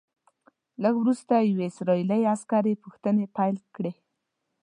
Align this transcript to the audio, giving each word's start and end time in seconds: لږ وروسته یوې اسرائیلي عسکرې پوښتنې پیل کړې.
لږ 0.83 0.95
وروسته 0.99 1.33
یوې 1.49 1.65
اسرائیلي 1.71 2.21
عسکرې 2.33 2.73
پوښتنې 2.83 3.25
پیل 3.37 3.57
کړې. 3.75 3.93